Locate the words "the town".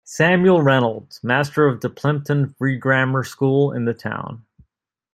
3.85-4.43